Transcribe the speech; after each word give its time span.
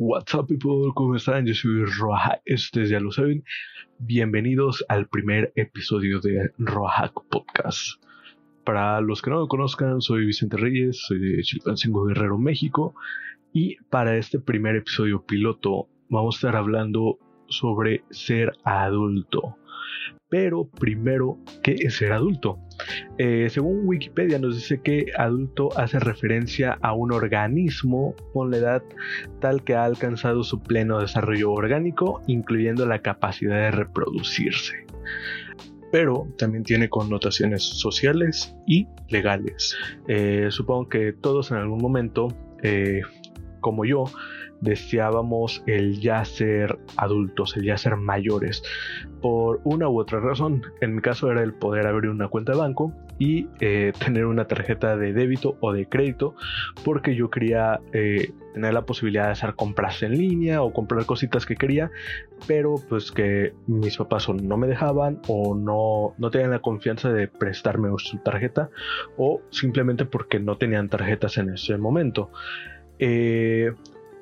What's 0.00 0.32
up 0.36 0.46
people, 0.46 0.92
¿cómo 0.94 1.16
están? 1.16 1.44
Yo 1.44 1.54
soy 1.54 1.84
Roja, 1.84 2.40
ustedes 2.46 2.88
ya 2.88 3.00
lo 3.00 3.10
saben. 3.10 3.42
Bienvenidos 3.98 4.84
al 4.88 5.08
primer 5.08 5.52
episodio 5.56 6.20
de 6.20 6.52
Roja 6.56 7.12
Podcast. 7.28 8.00
Para 8.62 9.00
los 9.00 9.20
que 9.20 9.30
no 9.30 9.42
me 9.42 9.48
conozcan, 9.48 10.00
soy 10.00 10.24
Vicente 10.24 10.56
Reyes, 10.56 11.02
soy 11.04 11.18
de 11.18 11.42
Chilpancingo 11.42 12.04
Guerrero, 12.04 12.38
México. 12.38 12.94
Y 13.52 13.74
para 13.90 14.16
este 14.16 14.38
primer 14.38 14.76
episodio 14.76 15.26
piloto 15.26 15.88
vamos 16.08 16.36
a 16.36 16.38
estar 16.38 16.54
hablando 16.54 17.18
sobre 17.48 18.04
ser 18.10 18.52
adulto. 18.62 19.56
Pero 20.30 20.68
primero, 20.68 21.38
¿qué 21.62 21.76
es 21.80 21.96
ser 21.96 22.12
adulto? 22.12 22.58
Eh, 23.16 23.48
según 23.50 23.88
Wikipedia 23.88 24.38
nos 24.38 24.56
dice 24.56 24.82
que 24.82 25.06
adulto 25.16 25.70
hace 25.78 25.98
referencia 25.98 26.78
a 26.82 26.92
un 26.92 27.12
organismo 27.12 28.14
con 28.34 28.50
la 28.50 28.58
edad 28.58 28.82
tal 29.40 29.64
que 29.64 29.74
ha 29.74 29.84
alcanzado 29.84 30.44
su 30.44 30.60
pleno 30.62 31.00
desarrollo 31.00 31.52
orgánico, 31.52 32.22
incluyendo 32.26 32.84
la 32.86 33.00
capacidad 33.00 33.56
de 33.56 33.70
reproducirse. 33.70 34.86
Pero 35.90 36.28
también 36.36 36.64
tiene 36.64 36.90
connotaciones 36.90 37.62
sociales 37.62 38.54
y 38.66 38.86
legales. 39.08 39.74
Eh, 40.06 40.48
supongo 40.50 40.90
que 40.90 41.14
todos 41.14 41.50
en 41.50 41.56
algún 41.56 41.80
momento, 41.80 42.28
eh, 42.62 43.00
como 43.60 43.84
yo, 43.84 44.04
deseábamos 44.60 45.62
el 45.66 46.00
ya 46.00 46.24
ser 46.24 46.78
adultos, 46.96 47.56
el 47.56 47.64
ya 47.64 47.78
ser 47.78 47.96
mayores, 47.96 48.62
por 49.20 49.60
una 49.64 49.88
u 49.88 49.98
otra 50.00 50.20
razón. 50.20 50.62
En 50.80 50.96
mi 50.96 51.02
caso 51.02 51.30
era 51.30 51.42
el 51.42 51.54
poder 51.54 51.86
abrir 51.86 52.10
una 52.10 52.28
cuenta 52.28 52.52
de 52.52 52.58
banco 52.58 52.92
y 53.18 53.48
eh, 53.60 53.92
tener 53.98 54.26
una 54.26 54.46
tarjeta 54.46 54.96
de 54.96 55.12
débito 55.12 55.56
o 55.60 55.72
de 55.72 55.86
crédito, 55.86 56.34
porque 56.84 57.14
yo 57.14 57.30
quería 57.30 57.80
eh, 57.92 58.32
tener 58.54 58.74
la 58.74 58.82
posibilidad 58.82 59.26
de 59.26 59.32
hacer 59.32 59.54
compras 59.54 60.02
en 60.02 60.12
línea 60.12 60.62
o 60.62 60.72
comprar 60.72 61.04
cositas 61.04 61.46
que 61.46 61.56
quería, 61.56 61.90
pero 62.46 62.76
pues 62.88 63.10
que 63.12 63.54
mis 63.66 63.96
papás 63.96 64.28
no 64.28 64.56
me 64.56 64.66
dejaban 64.66 65.20
o 65.28 65.54
no, 65.54 66.14
no 66.18 66.30
tenían 66.30 66.50
la 66.50 66.60
confianza 66.60 67.12
de 67.12 67.28
prestarme 67.28 67.88
su 67.98 68.18
tarjeta 68.18 68.70
o 69.16 69.42
simplemente 69.50 70.04
porque 70.04 70.38
no 70.38 70.56
tenían 70.56 70.88
tarjetas 70.88 71.38
en 71.38 71.50
ese 71.50 71.76
momento. 71.76 72.30
Eh, 72.98 73.72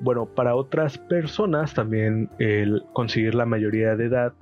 bueno, 0.01 0.27
para 0.27 0.55
otras 0.55 0.99
personas 0.99 1.75
también 1.75 2.29
el 2.39 2.83
conseguir 2.93 3.35
la 3.35 3.47
mayoría 3.47 3.97
de 3.97 4.05
edad 4.07 4.35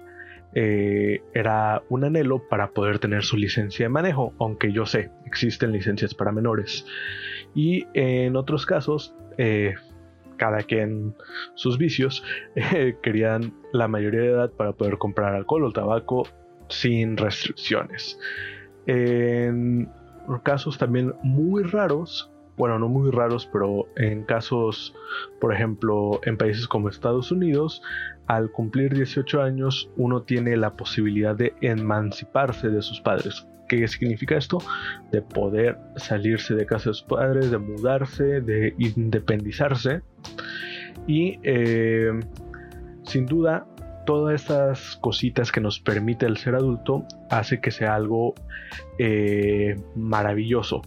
eh, 0.54 1.22
era 1.32 1.82
un 1.88 2.04
anhelo 2.04 2.42
para 2.48 2.70
poder 2.70 2.98
tener 2.98 3.24
su 3.24 3.36
licencia 3.36 3.86
de 3.86 3.88
manejo, 3.88 4.32
aunque 4.38 4.72
yo 4.72 4.86
sé, 4.86 5.10
existen 5.26 5.72
licencias 5.72 6.14
para 6.14 6.32
menores. 6.32 6.86
Y 7.54 7.86
en 7.94 8.36
otros 8.36 8.66
casos, 8.66 9.14
eh, 9.38 9.74
cada 10.36 10.62
quien 10.62 11.14
sus 11.54 11.78
vicios, 11.78 12.24
querían 13.02 13.54
la 13.72 13.88
mayoría 13.88 14.20
de 14.20 14.30
edad 14.30 14.50
para 14.52 14.72
poder 14.72 14.98
comprar 14.98 15.34
alcohol 15.34 15.64
o 15.64 15.72
tabaco 15.72 16.28
sin 16.68 17.16
restricciones. 17.16 18.18
En 18.86 19.88
casos 20.42 20.78
también 20.78 21.14
muy 21.22 21.62
raros, 21.62 22.30
bueno, 22.56 22.78
no 22.78 22.88
muy 22.88 23.10
raros, 23.10 23.48
pero 23.52 23.88
en 23.96 24.24
casos, 24.24 24.94
por 25.40 25.52
ejemplo, 25.52 26.20
en 26.24 26.36
países 26.36 26.68
como 26.68 26.88
Estados 26.88 27.32
Unidos, 27.32 27.82
al 28.26 28.50
cumplir 28.50 28.94
18 28.94 29.42
años 29.42 29.90
uno 29.96 30.22
tiene 30.22 30.56
la 30.56 30.74
posibilidad 30.74 31.34
de 31.34 31.54
emanciparse 31.60 32.68
de 32.68 32.82
sus 32.82 33.00
padres. 33.00 33.46
¿Qué 33.68 33.88
significa 33.88 34.36
esto? 34.36 34.58
De 35.10 35.22
poder 35.22 35.78
salirse 35.96 36.54
de 36.54 36.66
casa 36.66 36.90
de 36.90 36.94
sus 36.94 37.04
padres, 37.04 37.50
de 37.50 37.58
mudarse, 37.58 38.40
de 38.40 38.74
independizarse. 38.78 40.02
Y 41.06 41.38
eh, 41.42 42.12
sin 43.04 43.26
duda, 43.26 43.66
todas 44.04 44.40
estas 44.40 44.96
cositas 44.96 45.50
que 45.50 45.60
nos 45.60 45.80
permite 45.80 46.26
el 46.26 46.36
ser 46.36 46.54
adulto 46.54 47.06
hace 47.30 47.60
que 47.60 47.70
sea 47.70 47.94
algo 47.94 48.34
eh, 48.98 49.76
maravilloso. 49.94 50.82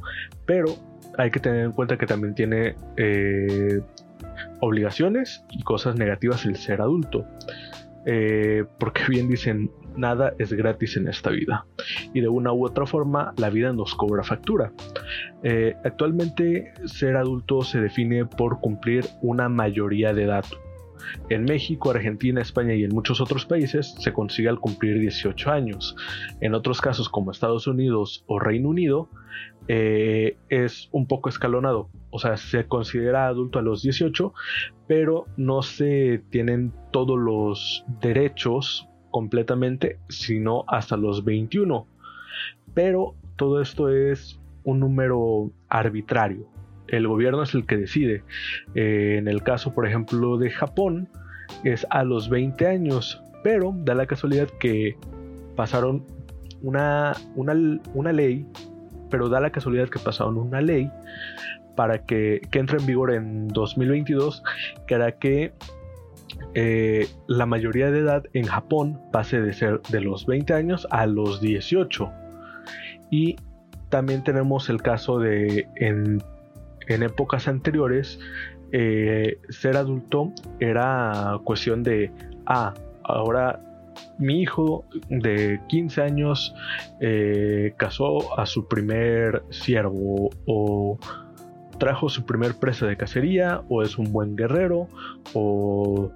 Pero 0.45 0.75
hay 1.17 1.31
que 1.31 1.39
tener 1.39 1.66
en 1.66 1.72
cuenta 1.72 1.97
que 1.97 2.05
también 2.05 2.35
tiene 2.35 2.75
eh, 2.95 3.81
obligaciones 4.59 5.44
y 5.50 5.63
cosas 5.63 5.95
negativas 5.95 6.45
el 6.45 6.55
ser 6.55 6.81
adulto. 6.81 7.25
Eh, 8.05 8.63
porque 8.79 9.01
bien 9.09 9.27
dicen, 9.27 9.69
nada 9.97 10.33
es 10.39 10.53
gratis 10.53 10.95
en 10.95 11.07
esta 11.07 11.29
vida. 11.29 11.66
Y 12.13 12.22
de 12.22 12.29
una 12.29 12.53
u 12.53 12.66
otra 12.66 12.85
forma, 12.85 13.33
la 13.38 13.50
vida 13.50 13.73
nos 13.73 13.95
cobra 13.95 14.23
factura. 14.23 14.72
Eh, 15.44 15.75
actualmente, 15.83 16.73
ser 16.85 17.17
adulto 17.17 17.63
se 17.63 17.81
define 17.81 18.25
por 18.25 18.59
cumplir 18.59 19.06
una 19.22 19.50
mayoría 19.50 20.13
de 20.13 20.23
edad. 20.23 20.45
En 21.30 21.44
México, 21.44 21.91
Argentina, 21.91 22.41
España 22.41 22.74
y 22.74 22.84
en 22.84 22.94
muchos 22.94 23.22
otros 23.22 23.46
países 23.46 23.96
se 24.00 24.13
consigue 24.13 24.50
al 24.50 24.59
cumplir 24.59 25.00
18 25.00 25.52
años. 25.52 25.96
En 26.41 26.53
otros 26.53 26.81
casos 26.81 27.09
como 27.09 27.31
Estados 27.31 27.68
Unidos 27.68 28.24
o 28.28 28.40
Reino 28.40 28.69
Unido 28.69 29.09
eh, 29.68 30.38
es 30.50 30.90
un 30.91 31.07
poco 31.07 31.30
escalonado. 31.30 31.90
O 32.09 32.19
sea, 32.19 32.38
se 32.38 32.66
considera 32.66 33.28
adulto 33.28 33.59
a 33.59 33.62
los 33.62 33.84
18, 33.84 34.34
pero 34.88 35.25
no 35.36 35.62
se 35.62 36.22
tienen 36.30 36.74
todos 36.91 37.18
los 37.19 37.86
derechos 38.02 38.88
completamente, 39.12 40.00
sino 40.09 40.63
hasta 40.68 40.97
los 40.97 41.24
21. 41.24 41.86
Pero 42.74 43.16
todo 43.36 43.62
esto 43.62 43.90
es 43.90 44.40
un 44.63 44.80
número 44.80 45.52
arbitrario 45.69 46.56
el 46.88 47.08
gobierno 47.08 47.44
es 47.44 47.53
el 47.53 47.66
que 47.66 47.78
decide. 47.78 48.24
Eh, 48.75 49.16
en 49.18 49.28
el 49.28 49.44
caso, 49.44 49.74
por 49.74 49.88
ejemplo, 49.88 50.38
de 50.38 50.50
Japón, 50.50 51.09
es 51.64 51.86
a 51.90 52.03
los 52.03 52.30
20 52.30 52.68
años, 52.68 53.22
pero 53.44 53.74
da 53.78 53.96
la 53.96 54.06
casualidad 54.06 54.50
que 54.59 54.98
pasaron 55.56 56.06
una, 56.62 57.16
una, 57.36 58.14
ley, 58.14 58.46
pero 59.09 59.30
da 59.30 59.40
la 59.40 59.52
casualidad 59.52 59.90
que 59.90 60.00
pasaron 60.00 60.38
una 60.38 60.62
ley 60.62 60.92
para 61.75 62.06
que, 62.06 62.42
entre 62.52 62.80
en 62.80 62.86
vigor 62.86 63.12
en 63.14 63.48
2022, 63.50 64.44
que 64.88 64.96
hará 64.96 65.14
que 65.14 65.54
eh, 66.54 67.08
la 67.28 67.46
mayoría 67.46 67.92
de 67.92 68.00
edad 68.00 68.24
en 68.34 68.46
Japón 68.46 69.00
pase 69.12 69.40
de 69.40 69.54
ser 69.54 69.81
de 69.90 70.02
los 70.02 70.25
20 70.25 70.54
años 70.54 70.88
a 70.90 71.06
los 71.06 71.40
18. 71.40 72.12
Y 73.12 73.36
también 73.90 74.24
tenemos 74.24 74.69
el 74.69 74.81
caso 74.81 75.19
de 75.19 75.68
en 75.75 76.22
en 76.88 77.03
épocas 77.03 77.48
anteriores, 77.48 78.20
eh, 78.72 79.40
ser 79.50 79.78
adulto 79.78 80.34
era 80.59 81.40
cuestión 81.44 81.84
de, 81.84 82.12
ah, 82.46 82.74
ahora 83.03 83.62
mi 84.20 84.42
hijo 84.42 84.86
de 85.09 85.59
15 85.68 86.02
años 86.02 86.53
eh, 87.00 87.74
casó 87.78 88.40
a 88.40 88.46
su 88.46 88.68
primer 88.68 89.44
siervo 89.50 90.30
o 90.46 91.00
trajo 91.80 92.09
su 92.09 92.25
primer 92.25 92.56
presa 92.56 92.88
de 92.88 92.98
cacería 92.98 93.64
o 93.69 93.84
es 93.84 93.98
un 93.98 94.12
buen 94.12 94.36
guerrero 94.36 94.88
o 95.34 96.12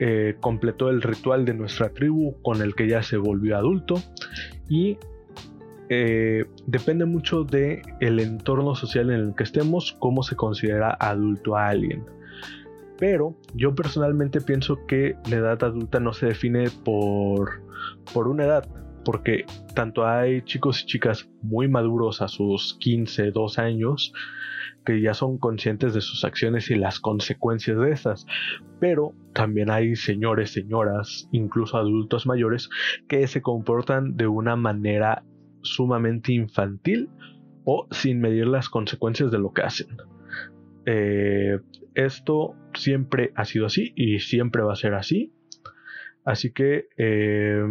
eh, 0.00 0.36
completó 0.40 0.90
el 0.90 1.02
ritual 1.02 1.44
de 1.44 1.54
nuestra 1.54 1.90
tribu 1.90 2.40
con 2.42 2.60
el 2.60 2.74
que 2.74 2.88
ya 2.88 3.02
se 3.02 3.16
volvió 3.16 3.56
adulto 3.56 3.94
y 4.68 4.98
eh, 5.94 6.46
depende 6.66 7.04
mucho 7.04 7.44
de 7.44 7.82
el 8.00 8.18
entorno 8.18 8.74
social 8.74 9.10
en 9.10 9.20
el 9.20 9.34
que 9.34 9.42
estemos, 9.42 9.94
cómo 9.98 10.22
se 10.22 10.36
considera 10.36 10.96
adulto 10.98 11.54
a 11.54 11.68
alguien. 11.68 12.06
Pero 12.98 13.36
yo 13.54 13.74
personalmente 13.74 14.40
pienso 14.40 14.86
que 14.86 15.16
la 15.28 15.36
edad 15.36 15.62
adulta 15.62 16.00
no 16.00 16.14
se 16.14 16.26
define 16.26 16.70
por, 16.82 17.62
por 18.14 18.26
una 18.28 18.44
edad, 18.44 18.66
porque 19.04 19.44
tanto 19.74 20.06
hay 20.06 20.40
chicos 20.42 20.82
y 20.82 20.86
chicas 20.86 21.28
muy 21.42 21.68
maduros 21.68 22.22
a 22.22 22.28
sus 22.28 22.78
15, 22.80 23.30
2 23.30 23.58
años, 23.58 24.14
que 24.86 25.02
ya 25.02 25.12
son 25.12 25.36
conscientes 25.36 25.92
de 25.92 26.00
sus 26.00 26.24
acciones 26.24 26.70
y 26.70 26.74
las 26.74 27.00
consecuencias 27.00 27.76
de 27.76 27.90
estas. 27.90 28.24
Pero 28.80 29.12
también 29.34 29.68
hay 29.68 29.94
señores, 29.94 30.52
señoras, 30.52 31.28
incluso 31.32 31.76
adultos 31.76 32.26
mayores, 32.26 32.70
que 33.08 33.26
se 33.26 33.42
comportan 33.42 34.16
de 34.16 34.26
una 34.26 34.56
manera 34.56 35.22
sumamente 35.62 36.32
infantil 36.32 37.10
o 37.64 37.86
sin 37.90 38.20
medir 38.20 38.46
las 38.46 38.68
consecuencias 38.68 39.30
de 39.30 39.38
lo 39.38 39.52
que 39.52 39.62
hacen. 39.62 39.96
Eh, 40.86 41.60
esto 41.94 42.56
siempre 42.74 43.32
ha 43.36 43.44
sido 43.44 43.66
así 43.66 43.92
y 43.96 44.18
siempre 44.20 44.62
va 44.62 44.72
a 44.72 44.76
ser 44.76 44.94
así. 44.94 45.32
Así 46.24 46.52
que... 46.52 46.88
Eh, 46.96 47.64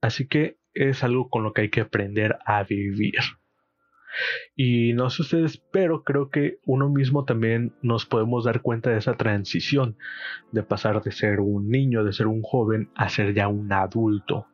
así 0.00 0.26
que 0.26 0.58
es 0.74 1.02
algo 1.02 1.28
con 1.28 1.42
lo 1.42 1.52
que 1.52 1.62
hay 1.62 1.70
que 1.70 1.80
aprender 1.80 2.38
a 2.44 2.62
vivir. 2.62 3.18
Y 4.56 4.92
no 4.94 5.10
sé 5.10 5.22
ustedes, 5.22 5.58
pero 5.72 6.02
creo 6.02 6.30
que 6.30 6.58
uno 6.64 6.88
mismo 6.88 7.24
también 7.24 7.74
nos 7.82 8.06
podemos 8.06 8.44
dar 8.44 8.62
cuenta 8.62 8.90
de 8.90 8.98
esa 8.98 9.16
transición, 9.16 9.96
de 10.52 10.62
pasar 10.62 11.02
de 11.02 11.12
ser 11.12 11.40
un 11.40 11.68
niño, 11.68 12.04
de 12.04 12.12
ser 12.12 12.26
un 12.26 12.42
joven, 12.42 12.90
a 12.94 13.08
ser 13.08 13.34
ya 13.34 13.48
un 13.48 13.72
adulto. 13.72 14.46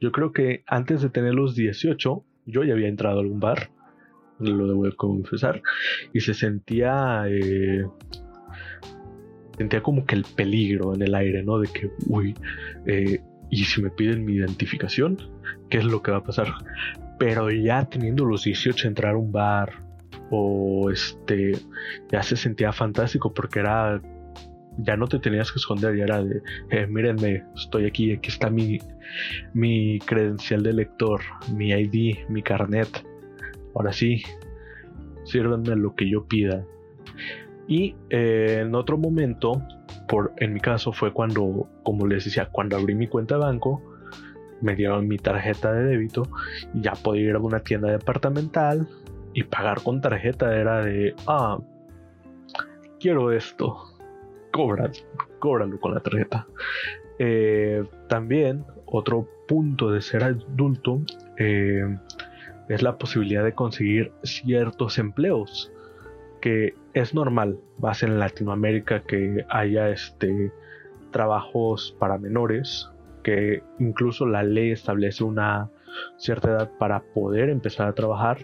Yo 0.00 0.12
creo 0.12 0.32
que 0.32 0.64
antes 0.66 1.02
de 1.02 1.10
tener 1.10 1.34
los 1.34 1.54
18, 1.54 2.24
yo 2.46 2.64
ya 2.64 2.74
había 2.74 2.88
entrado 2.88 3.18
a 3.18 3.22
algún 3.22 3.40
bar 3.40 3.70
lo 4.38 4.66
debo 4.66 4.96
confesar, 4.96 5.62
y 6.12 6.20
se 6.20 6.34
sentía, 6.34 7.24
eh, 7.28 7.86
sentía 9.56 9.82
como 9.82 10.04
que 10.04 10.16
el 10.16 10.24
peligro 10.24 10.94
en 10.94 11.02
el 11.02 11.14
aire, 11.14 11.42
¿no? 11.42 11.58
De 11.58 11.68
que, 11.68 11.90
uy, 12.06 12.34
eh, 12.86 13.20
y 13.50 13.64
si 13.64 13.82
me 13.82 13.90
piden 13.90 14.24
mi 14.24 14.34
identificación, 14.34 15.18
¿qué 15.70 15.78
es 15.78 15.84
lo 15.84 16.02
que 16.02 16.10
va 16.10 16.18
a 16.18 16.24
pasar? 16.24 16.54
Pero 17.18 17.50
ya 17.50 17.84
teniendo 17.88 18.24
los 18.24 18.44
18 18.44 18.88
entrar 18.88 19.14
a 19.14 19.18
un 19.18 19.30
bar 19.30 19.72
o 20.30 20.90
este 20.90 21.52
ya 22.10 22.22
se 22.22 22.36
sentía 22.36 22.72
fantástico 22.72 23.32
porque 23.32 23.60
era 23.60 24.00
ya 24.78 24.96
no 24.96 25.06
te 25.06 25.18
tenías 25.18 25.52
que 25.52 25.58
esconder, 25.58 25.96
ya 25.96 26.04
era 26.04 26.22
de 26.22 26.42
eh, 26.70 26.86
mírenme, 26.86 27.44
estoy 27.54 27.86
aquí, 27.86 28.12
aquí 28.12 28.28
está 28.28 28.50
mi, 28.50 28.78
mi 29.52 29.98
credencial 30.00 30.62
de 30.62 30.72
lector, 30.72 31.20
mi 31.52 31.70
ID, 31.70 32.28
mi 32.28 32.42
carnet. 32.42 32.88
Ahora 33.74 33.92
sí, 33.92 34.22
sírvenme 35.24 35.76
lo 35.76 35.94
que 35.94 36.08
yo 36.08 36.24
pida. 36.26 36.64
Y 37.66 37.94
eh, 38.10 38.60
en 38.62 38.74
otro 38.74 38.98
momento, 38.98 39.62
por, 40.08 40.32
en 40.36 40.52
mi 40.52 40.60
caso 40.60 40.92
fue 40.92 41.12
cuando, 41.12 41.68
como 41.82 42.06
les 42.06 42.24
decía, 42.24 42.48
cuando 42.50 42.76
abrí 42.76 42.94
mi 42.94 43.08
cuenta 43.08 43.36
de 43.36 43.40
banco, 43.40 43.82
me 44.60 44.74
dieron 44.74 45.08
mi 45.08 45.18
tarjeta 45.18 45.72
de 45.72 45.84
débito 45.84 46.22
y 46.72 46.82
ya 46.82 46.92
podía 46.92 47.30
ir 47.30 47.34
a 47.34 47.38
una 47.38 47.60
tienda 47.60 47.90
departamental 47.90 48.88
y 49.32 49.42
pagar 49.44 49.82
con 49.82 50.00
tarjeta. 50.00 50.54
Era 50.56 50.84
de, 50.84 51.14
ah, 51.26 51.58
quiero 53.00 53.32
esto, 53.32 53.93
cobra, 54.54 54.88
cóbralo 55.40 55.80
con 55.80 55.94
la 55.94 56.00
tarjeta. 56.00 56.46
Eh, 57.18 57.82
también 58.08 58.64
otro 58.86 59.28
punto 59.48 59.90
de 59.90 60.00
ser 60.00 60.22
adulto 60.22 61.00
eh, 61.38 61.98
es 62.68 62.82
la 62.82 62.96
posibilidad 62.96 63.42
de 63.42 63.52
conseguir 63.52 64.12
ciertos 64.22 64.98
empleos 64.98 65.72
que 66.40 66.74
es 66.92 67.14
normal, 67.14 67.58
más 67.78 68.04
en 68.04 68.20
Latinoamérica 68.20 69.00
que 69.02 69.44
haya 69.48 69.88
este 69.88 70.52
trabajos 71.10 71.96
para 71.98 72.18
menores, 72.18 72.88
que 73.24 73.62
incluso 73.80 74.24
la 74.24 74.44
ley 74.44 74.70
establece 74.70 75.24
una 75.24 75.70
cierta 76.16 76.50
edad 76.50 76.70
para 76.78 77.00
poder 77.00 77.48
empezar 77.48 77.88
a 77.88 77.94
trabajar. 77.94 78.38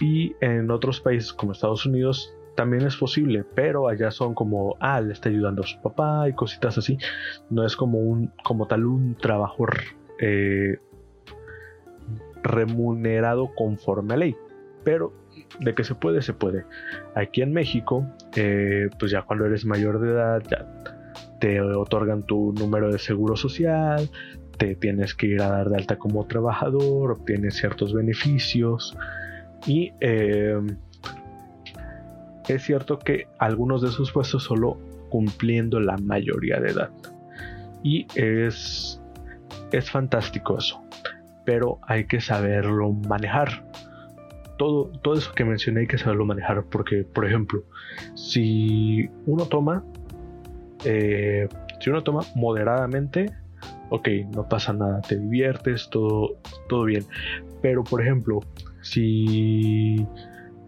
Y 0.00 0.36
en 0.40 0.70
otros 0.70 1.00
países 1.00 1.32
como 1.32 1.52
Estados 1.52 1.84
Unidos 1.84 2.32
también 2.60 2.86
es 2.86 2.94
posible, 2.94 3.42
pero 3.54 3.88
allá 3.88 4.10
son 4.10 4.34
como, 4.34 4.76
ah, 4.80 5.00
le 5.00 5.14
está 5.14 5.30
ayudando 5.30 5.62
a 5.62 5.66
su 5.66 5.80
papá 5.80 6.28
y 6.28 6.34
cositas 6.34 6.76
así. 6.76 6.98
No 7.48 7.64
es 7.64 7.74
como 7.74 8.00
un, 8.00 8.34
como 8.44 8.66
tal 8.66 8.84
un 8.84 9.14
trabajo 9.14 9.64
eh, 10.20 10.76
remunerado 12.42 13.54
conforme 13.56 14.12
a 14.12 14.18
ley. 14.18 14.36
Pero 14.84 15.14
de 15.58 15.74
que 15.74 15.84
se 15.84 15.94
puede, 15.94 16.20
se 16.20 16.34
puede. 16.34 16.66
Aquí 17.14 17.40
en 17.40 17.54
México, 17.54 18.06
eh, 18.36 18.90
pues 18.98 19.10
ya 19.10 19.22
cuando 19.22 19.46
eres 19.46 19.64
mayor 19.64 19.98
de 19.98 20.10
edad, 20.10 20.42
ya 20.50 20.66
te 21.40 21.62
otorgan 21.62 22.24
tu 22.24 22.52
número 22.52 22.92
de 22.92 22.98
seguro 22.98 23.36
social, 23.36 24.10
te 24.58 24.74
tienes 24.74 25.14
que 25.14 25.28
ir 25.28 25.40
a 25.40 25.48
dar 25.48 25.70
de 25.70 25.76
alta 25.76 25.96
como 25.96 26.26
trabajador, 26.26 27.12
obtienes 27.12 27.54
ciertos 27.54 27.94
beneficios 27.94 28.98
y 29.66 29.94
eh, 30.00 30.60
es 32.52 32.62
cierto 32.62 32.98
que 32.98 33.26
algunos 33.38 33.82
de 33.82 33.88
esos 33.88 34.12
puestos 34.12 34.44
solo 34.44 34.78
cumpliendo 35.08 35.80
la 35.80 35.96
mayoría 35.98 36.60
de 36.60 36.70
edad 36.70 36.90
y 37.82 38.06
es 38.14 39.00
es 39.72 39.90
fantástico 39.90 40.58
eso 40.58 40.82
pero 41.44 41.78
hay 41.82 42.06
que 42.06 42.20
saberlo 42.20 42.92
manejar 42.92 43.64
todo, 44.60 44.92
todo 45.00 45.14
eso 45.14 45.32
que 45.32 45.42
mencioné 45.46 45.80
hay 45.80 45.86
que 45.86 45.96
saberlo 45.96 46.26
manejar 46.26 46.64
porque, 46.64 47.02
por 47.02 47.24
ejemplo, 47.24 47.64
si 48.14 49.08
uno 49.24 49.46
toma, 49.46 49.82
eh, 50.84 51.48
si 51.80 51.88
uno 51.88 52.02
toma 52.02 52.20
moderadamente, 52.34 53.32
ok, 53.88 54.08
no 54.34 54.46
pasa 54.50 54.74
nada, 54.74 55.00
te 55.00 55.16
diviertes, 55.16 55.88
todo, 55.88 56.36
todo 56.68 56.84
bien. 56.84 57.06
Pero, 57.62 57.84
por 57.84 58.02
ejemplo, 58.02 58.40
si 58.82 60.06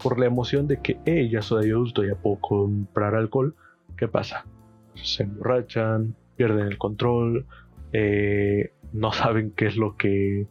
por 0.02 0.18
la 0.18 0.26
emoción 0.26 0.66
de 0.66 0.80
que, 0.80 1.28
ya 1.28 1.42
soy 1.42 1.70
adulto, 1.70 2.04
ya 2.04 2.14
puedo 2.14 2.36
comprar 2.40 3.14
alcohol, 3.14 3.54
¿qué 3.96 4.08
pasa? 4.08 4.46
Se 4.94 5.22
emborrachan, 5.22 6.14
pierden 6.36 6.66
el 6.66 6.78
control, 6.78 7.46
eh, 7.92 8.72
no 8.92 9.12
saben 9.12 9.52
qué 9.52 9.66
es 9.66 9.76
lo 9.76 9.96
que 9.96 10.46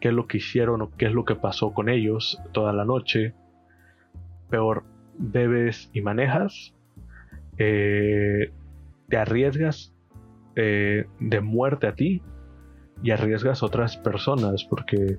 qué 0.00 0.08
es 0.08 0.14
lo 0.14 0.26
que 0.26 0.38
hicieron 0.38 0.82
o 0.82 0.90
qué 0.96 1.06
es 1.06 1.12
lo 1.12 1.24
que 1.24 1.34
pasó 1.34 1.72
con 1.72 1.88
ellos 1.88 2.40
toda 2.52 2.72
la 2.72 2.84
noche. 2.84 3.34
Peor, 4.48 4.84
bebes 5.18 5.90
y 5.92 6.00
manejas, 6.00 6.74
eh, 7.58 8.52
te 9.08 9.16
arriesgas 9.16 9.94
eh, 10.56 11.06
de 11.20 11.40
muerte 11.40 11.86
a 11.86 11.94
ti 11.94 12.22
y 13.02 13.10
arriesgas 13.10 13.62
a 13.62 13.66
otras 13.66 13.96
personas 13.96 14.64
porque 14.64 15.18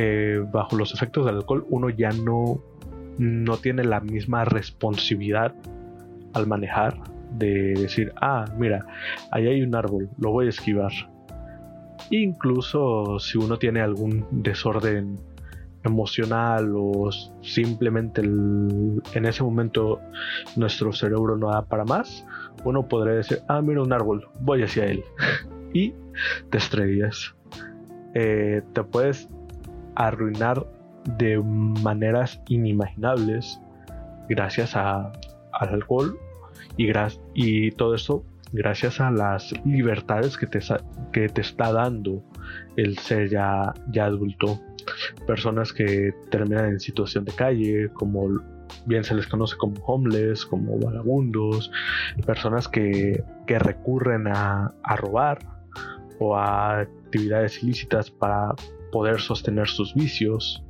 eh, 0.00 0.44
bajo 0.52 0.76
los 0.76 0.94
efectos 0.94 1.26
del 1.26 1.38
alcohol 1.38 1.66
uno 1.70 1.90
ya 1.90 2.10
no, 2.10 2.62
no 3.18 3.56
tiene 3.56 3.82
la 3.82 3.98
misma 3.98 4.44
responsabilidad 4.44 5.52
al 6.34 6.46
manejar 6.46 6.94
de 7.32 7.74
decir, 7.74 8.12
ah, 8.20 8.44
mira, 8.56 8.86
ahí 9.32 9.48
hay 9.48 9.62
un 9.62 9.74
árbol, 9.74 10.08
lo 10.18 10.30
voy 10.30 10.46
a 10.46 10.50
esquivar 10.50 10.92
Incluso 12.10 13.18
si 13.18 13.38
uno 13.38 13.58
tiene 13.58 13.80
algún 13.80 14.24
desorden 14.30 15.16
emocional 15.82 16.72
o 16.76 17.10
simplemente 17.42 18.20
en 18.22 19.24
ese 19.24 19.42
momento 19.42 20.00
nuestro 20.54 20.92
cerebro 20.92 21.36
no 21.36 21.50
da 21.50 21.62
para 21.62 21.84
más, 21.84 22.24
uno 22.64 22.86
podría 22.86 23.14
decir, 23.14 23.40
ah, 23.48 23.60
mira 23.60 23.82
un 23.82 23.92
árbol, 23.92 24.28
voy 24.40 24.62
hacia 24.62 24.86
él. 24.86 25.02
y 25.74 25.92
te 26.50 26.58
estrellas. 26.58 27.34
Eh, 28.14 28.62
te 28.72 28.82
puedes 28.84 29.28
arruinar 29.98 30.66
de 31.18 31.38
maneras 31.38 32.40
inimaginables 32.48 33.60
gracias 34.28 34.76
a, 34.76 35.12
al 35.52 35.68
alcohol 35.68 36.18
y, 36.76 36.90
y 37.34 37.70
todo 37.72 37.94
eso 37.94 38.24
gracias 38.52 39.00
a 39.00 39.10
las 39.10 39.52
libertades 39.64 40.36
que 40.36 40.46
te, 40.46 40.60
que 41.12 41.28
te 41.28 41.40
está 41.40 41.72
dando 41.72 42.22
el 42.76 42.98
ser 42.98 43.28
ya, 43.28 43.74
ya 43.90 44.06
adulto. 44.06 44.60
Personas 45.26 45.72
que 45.72 46.14
terminan 46.30 46.66
en 46.66 46.80
situación 46.80 47.24
de 47.24 47.32
calle, 47.32 47.90
como 47.92 48.28
bien 48.86 49.04
se 49.04 49.14
les 49.14 49.26
conoce 49.26 49.56
como 49.56 49.82
homeless, 49.84 50.46
como 50.46 50.78
vagabundos, 50.78 51.70
personas 52.24 52.68
que, 52.68 53.22
que 53.46 53.58
recurren 53.58 54.28
a, 54.28 54.72
a 54.82 54.96
robar 54.96 55.38
o 56.18 56.36
a 56.36 56.80
actividades 56.80 57.62
ilícitas 57.62 58.10
para 58.10 58.54
poder 58.90 59.20
sostener 59.20 59.68
sus 59.68 59.94
vicios. 59.94 60.64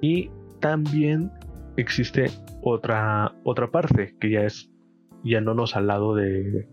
Y 0.00 0.30
también 0.60 1.30
existe 1.76 2.30
otra, 2.62 3.34
otra 3.44 3.70
parte 3.70 4.14
que 4.20 4.30
ya 4.30 4.42
es 4.42 4.70
yéndonos 5.24 5.76
al 5.76 5.86
lado 5.86 6.14
de, 6.14 6.68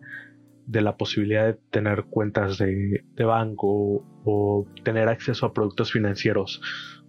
de 0.69 0.81
la 0.81 0.97
posibilidad 0.97 1.47
de 1.47 1.59
tener 1.71 2.03
cuentas 2.03 2.59
de, 2.59 3.03
banco 3.17 4.05
o 4.23 4.67
tener 4.83 5.09
acceso 5.09 5.47
a 5.47 5.53
productos 5.53 5.91
financieros 5.91 6.61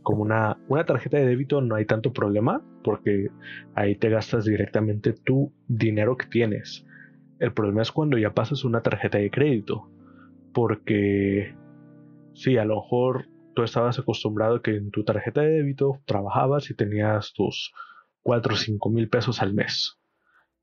como 0.02 0.22
una, 0.22 0.56
una 0.68 0.86
tarjeta 0.86 1.18
de 1.18 1.26
débito 1.26 1.60
no 1.60 1.74
hay 1.74 1.84
tanto 1.84 2.10
problema 2.14 2.62
porque 2.82 3.28
ahí 3.74 3.96
te 3.96 4.08
gastas 4.08 4.46
directamente 4.46 5.12
tu 5.12 5.52
dinero 5.68 6.16
que 6.16 6.26
tienes. 6.26 6.86
El 7.38 7.52
problema 7.52 7.82
es 7.82 7.92
cuando 7.92 8.16
ya 8.16 8.32
pasas 8.32 8.64
una 8.64 8.80
tarjeta 8.80 9.18
de 9.18 9.30
crédito 9.30 9.90
porque 10.54 11.54
sí, 12.40 12.56
a 12.56 12.64
lo 12.64 12.76
mejor 12.76 13.28
tú 13.54 13.62
estabas 13.62 13.98
acostumbrado 13.98 14.62
que 14.62 14.76
en 14.76 14.90
tu 14.90 15.04
tarjeta 15.04 15.42
de 15.42 15.50
débito 15.50 16.00
trabajabas 16.06 16.70
y 16.70 16.74
tenías 16.74 17.32
tus 17.34 17.72
4 18.22 18.54
o 18.54 18.56
5 18.56 18.90
mil 18.90 19.08
pesos 19.08 19.42
al 19.42 19.52
mes 19.52 19.98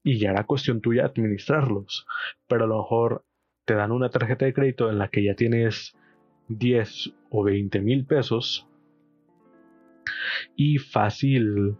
y 0.03 0.19
ya 0.19 0.31
era 0.31 0.45
cuestión 0.45 0.81
tuya 0.81 1.05
administrarlos. 1.05 2.07
Pero 2.47 2.63
a 2.63 2.67
lo 2.67 2.77
mejor 2.77 3.25
te 3.65 3.75
dan 3.75 3.91
una 3.91 4.09
tarjeta 4.09 4.45
de 4.45 4.53
crédito 4.53 4.89
en 4.89 4.97
la 4.97 5.09
que 5.09 5.23
ya 5.23 5.35
tienes 5.35 5.95
10 6.47 7.13
o 7.29 7.43
20 7.43 7.81
mil 7.81 8.05
pesos 8.05 8.67
y 10.55 10.77
fácil 10.79 11.77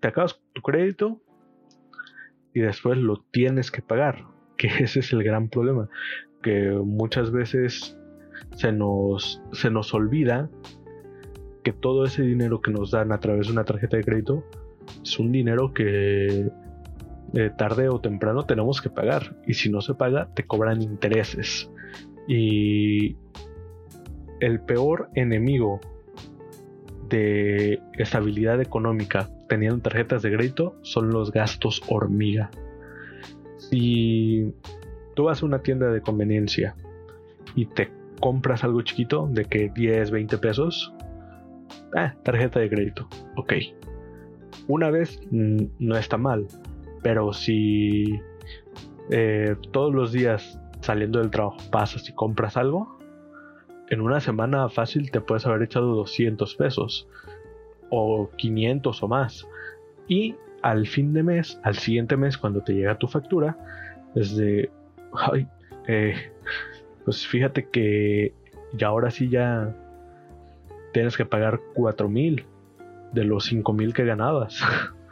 te 0.00 0.08
acabas 0.08 0.40
tu 0.52 0.62
crédito 0.62 1.20
y 2.54 2.60
después 2.60 2.98
lo 2.98 3.24
tienes 3.32 3.70
que 3.70 3.82
pagar 3.82 4.26
que 4.56 4.68
ese 4.84 5.00
es 5.00 5.12
el 5.12 5.24
gran 5.24 5.48
problema 5.48 5.88
que 6.46 6.70
muchas 6.70 7.32
veces 7.32 7.98
se 8.54 8.70
nos 8.70 9.42
se 9.50 9.68
nos 9.68 9.92
olvida 9.92 10.48
que 11.64 11.72
todo 11.72 12.04
ese 12.04 12.22
dinero 12.22 12.60
que 12.60 12.70
nos 12.70 12.92
dan 12.92 13.10
a 13.10 13.18
través 13.18 13.48
de 13.48 13.52
una 13.52 13.64
tarjeta 13.64 13.96
de 13.96 14.04
crédito 14.04 14.44
es 15.02 15.18
un 15.18 15.32
dinero 15.32 15.74
que 15.74 16.52
eh, 17.34 17.50
tarde 17.58 17.88
o 17.88 18.00
temprano 18.00 18.44
tenemos 18.46 18.80
que 18.80 18.90
pagar 18.90 19.34
y 19.44 19.54
si 19.54 19.70
no 19.70 19.80
se 19.80 19.94
paga 19.94 20.28
te 20.34 20.44
cobran 20.44 20.82
intereses 20.82 21.68
y 22.28 23.16
el 24.38 24.60
peor 24.60 25.10
enemigo 25.16 25.80
de 27.08 27.80
estabilidad 27.98 28.60
económica 28.60 29.30
teniendo 29.48 29.80
tarjetas 29.80 30.22
de 30.22 30.32
crédito 30.32 30.76
son 30.82 31.10
los 31.10 31.32
gastos 31.32 31.82
hormiga. 31.88 32.50
Si 33.56 34.52
tú 35.16 35.24
vas 35.24 35.42
a 35.42 35.46
una 35.46 35.60
tienda 35.60 35.90
de 35.90 36.00
conveniencia 36.00 36.76
y 37.56 37.64
te 37.66 37.90
compras 38.20 38.62
algo 38.62 38.82
chiquito 38.82 39.28
de 39.32 39.46
que 39.46 39.70
10, 39.74 40.10
20 40.10 40.38
pesos, 40.38 40.92
ah, 41.96 42.14
tarjeta 42.22 42.60
de 42.60 42.68
crédito, 42.68 43.08
ok. 43.36 43.54
Una 44.68 44.90
vez 44.90 45.20
mm, 45.30 45.64
no 45.78 45.96
está 45.96 46.18
mal, 46.18 46.46
pero 47.02 47.32
si 47.32 48.20
eh, 49.10 49.56
todos 49.72 49.94
los 49.94 50.12
días 50.12 50.60
saliendo 50.80 51.18
del 51.18 51.30
trabajo 51.30 51.58
pasas 51.70 52.08
y 52.08 52.12
compras 52.12 52.56
algo, 52.56 52.98
en 53.88 54.02
una 54.02 54.20
semana 54.20 54.68
fácil 54.68 55.10
te 55.10 55.20
puedes 55.20 55.46
haber 55.46 55.62
echado 55.62 55.94
200 55.94 56.54
pesos 56.56 57.08
o 57.90 58.28
500 58.36 59.02
o 59.02 59.08
más. 59.08 59.48
Y 60.08 60.34
al 60.62 60.86
fin 60.86 61.12
de 61.12 61.22
mes, 61.22 61.58
al 61.62 61.76
siguiente 61.76 62.16
mes, 62.16 62.36
cuando 62.36 62.60
te 62.62 62.74
llega 62.74 62.98
tu 62.98 63.06
factura, 63.06 63.56
es 64.14 64.36
de, 64.36 64.70
ay, 65.18 65.48
eh, 65.86 66.14
pues 67.04 67.26
fíjate 67.26 67.68
que 67.68 68.34
ya 68.72 68.88
ahora 68.88 69.10
sí 69.10 69.28
ya 69.28 69.74
tienes 70.92 71.16
que 71.16 71.24
pagar 71.24 71.60
4 71.74 72.08
mil 72.08 72.44
de 73.12 73.24
los 73.24 73.44
5 73.44 73.72
mil 73.72 73.94
que 73.94 74.04
ganabas. 74.04 74.60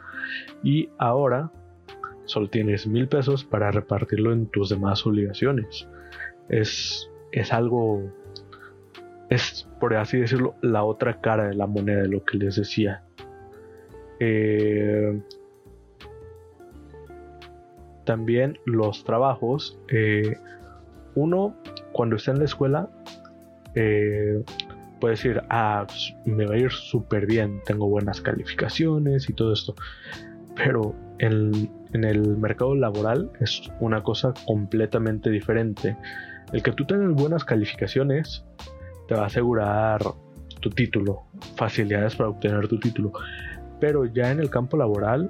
y 0.63 0.89
ahora 0.97 1.51
solo 2.25 2.49
tienes 2.49 2.87
mil 2.87 3.07
pesos 3.07 3.43
para 3.43 3.71
repartirlo 3.71 4.33
en 4.33 4.47
tus 4.47 4.69
demás 4.69 5.05
obligaciones. 5.05 5.87
Es, 6.49 7.09
es 7.31 7.53
algo, 7.53 8.11
es 9.29 9.67
por 9.79 9.95
así 9.95 10.17
decirlo, 10.17 10.55
la 10.61 10.83
otra 10.83 11.21
cara 11.21 11.47
de 11.47 11.55
la 11.55 11.67
moneda 11.67 12.01
de 12.01 12.07
lo 12.07 12.23
que 12.23 12.37
les 12.37 12.55
decía. 12.55 13.03
Eh, 14.19 15.19
también 18.05 18.57
los 18.65 19.03
trabajos. 19.03 19.77
Eh, 19.89 20.37
uno, 21.15 21.55
cuando 21.91 22.15
está 22.15 22.31
en 22.31 22.39
la 22.39 22.45
escuela, 22.45 22.89
eh, 23.73 24.43
puede 24.99 25.15
decir, 25.15 25.41
ah, 25.49 25.85
pues, 25.87 26.15
me 26.25 26.45
va 26.45 26.55
a 26.55 26.57
ir 26.57 26.71
súper 26.71 27.25
bien, 27.25 27.61
tengo 27.65 27.87
buenas 27.87 28.21
calificaciones 28.21 29.29
y 29.29 29.33
todo 29.33 29.53
esto. 29.53 29.75
Pero 30.55 30.95
en, 31.19 31.69
en 31.93 32.03
el 32.03 32.37
mercado 32.37 32.75
laboral 32.75 33.31
es 33.39 33.69
una 33.79 34.03
cosa 34.03 34.33
completamente 34.45 35.29
diferente. 35.29 35.97
El 36.53 36.63
que 36.63 36.71
tú 36.71 36.85
tengas 36.85 37.13
buenas 37.13 37.43
calificaciones 37.43 38.45
te 39.07 39.15
va 39.15 39.23
a 39.23 39.25
asegurar 39.27 40.01
tu 40.61 40.69
título, 40.69 41.23
facilidades 41.55 42.15
para 42.15 42.29
obtener 42.29 42.67
tu 42.67 42.79
título. 42.79 43.13
Pero 43.79 44.05
ya 44.05 44.31
en 44.31 44.39
el 44.39 44.49
campo 44.49 44.77
laboral, 44.77 45.29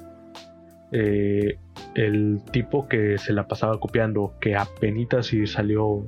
eh, 0.91 1.57
el 1.95 2.41
tipo 2.51 2.87
que 2.87 3.17
se 3.17 3.33
la 3.33 3.47
pasaba 3.47 3.79
copiando, 3.79 4.33
que 4.39 4.55
apenas 4.55 5.27
si 5.27 5.47
salió 5.47 6.05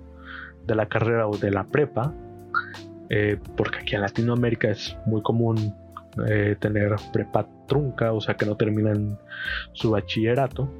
de 0.65 0.75
la 0.75 0.88
carrera 0.88 1.27
o 1.27 1.38
de 1.38 1.51
la 1.51 1.63
prepa, 1.65 2.13
eh, 3.10 3.38
porque 3.56 3.79
aquí 3.79 3.96
en 3.96 4.01
Latinoamérica 4.01 4.70
es 4.70 4.98
muy 5.06 5.22
común 5.22 5.74
eh, 6.27 6.56
tener 6.60 6.96
prepa 7.13 7.48
trunca, 7.67 8.12
o 8.12 8.22
sea 8.22 8.36
que 8.36 8.46
no 8.46 8.58
terminan 8.58 9.17
su 9.74 9.91
bachillerato, 9.91 10.72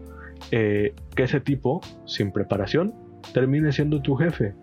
que 0.52 0.94
ese 1.16 1.40
tipo, 1.40 1.82
sin 2.06 2.32
preparación, 2.32 2.94
termine 3.34 3.72
siendo 3.72 4.02
tu 4.02 4.16
jefe. 4.16 4.54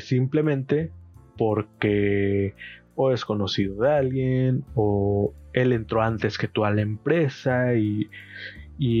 simplemente 0.00 0.90
porque 1.36 2.54
o 2.96 3.12
es 3.12 3.24
conocido 3.24 3.82
de 3.82 3.90
alguien 3.90 4.64
o 4.74 5.32
él 5.52 5.72
entró 5.72 6.02
antes 6.02 6.38
que 6.38 6.48
tú 6.48 6.64
a 6.64 6.70
la 6.70 6.82
empresa 6.82 7.74
y, 7.74 8.08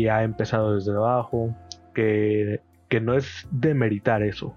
ha 0.08 0.22
empezado 0.22 0.74
desde 0.74 0.92
abajo, 0.92 1.54
que, 1.94 2.60
no 3.02 3.14
es 3.14 3.48
demeritar 3.50 4.22
eso. 4.22 4.54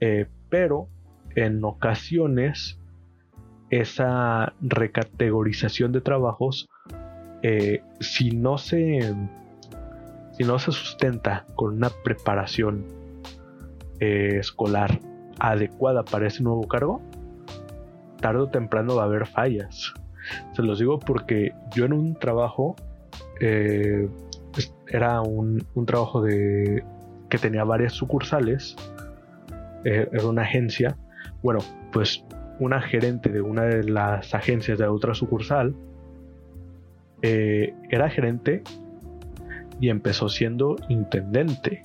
Eh, 0.00 0.26
pero 0.48 0.88
en 1.36 1.64
ocasiones 1.64 2.80
esa 3.70 4.54
recategorización 4.60 5.92
de 5.92 6.00
trabajos, 6.00 6.68
eh, 7.42 7.82
si 8.00 8.32
no 8.32 8.58
se 8.58 9.14
si 10.32 10.44
no 10.44 10.58
se 10.58 10.72
sustenta 10.72 11.44
con 11.54 11.74
una 11.74 11.90
preparación 12.02 12.86
eh, 14.00 14.38
escolar 14.40 14.98
adecuada 15.38 16.04
para 16.04 16.26
ese 16.26 16.42
nuevo 16.42 16.66
cargo, 16.66 17.00
tarde 18.20 18.40
o 18.40 18.48
temprano 18.48 18.96
va 18.96 19.02
a 19.02 19.06
haber 19.06 19.26
fallas. 19.26 19.92
Se 20.52 20.62
los 20.62 20.78
digo 20.78 20.98
porque 20.98 21.52
yo 21.74 21.84
en 21.84 21.92
un 21.92 22.14
trabajo, 22.14 22.76
eh, 23.44 24.08
era 24.86 25.20
un, 25.20 25.66
trabajo 25.84 26.22
de 26.22 26.84
que 27.28 27.38
tenía 27.38 27.64
varias 27.64 27.92
sucursales, 27.92 28.76
eh, 29.84 30.08
era 30.12 30.26
una 30.26 30.42
agencia. 30.42 30.96
Bueno, 31.42 31.58
pues 31.92 32.24
una 32.60 32.80
gerente 32.80 33.30
de 33.30 33.40
una 33.40 33.64
de 33.64 33.84
las 33.84 34.32
agencias 34.34 34.78
de 34.78 34.86
otra 34.86 35.14
sucursal 35.14 35.74
eh, 37.22 37.74
era 37.90 38.08
gerente 38.10 38.62
y 39.80 39.88
empezó 39.88 40.28
siendo 40.28 40.76
intendente. 40.88 41.84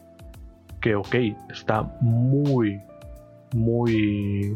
Que 0.80 0.96
ok, 0.96 1.16
está 1.50 1.98
muy, 2.02 2.80
muy, 3.56 4.56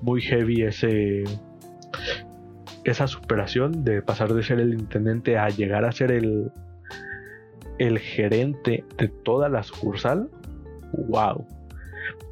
muy 0.00 0.20
heavy 0.20 0.62
ese, 0.62 1.24
esa 2.84 3.06
superación 3.06 3.84
de 3.84 4.02
pasar 4.02 4.32
de 4.32 4.42
ser 4.42 4.60
el 4.60 4.74
intendente 4.74 5.38
a 5.38 5.48
llegar 5.48 5.84
a 5.84 5.92
ser 5.92 6.10
el, 6.10 6.52
el 7.78 7.98
gerente 7.98 8.84
de 8.98 9.08
toda 9.08 9.48
la 9.48 9.62
sucursal, 9.62 10.28
wow. 11.08 11.46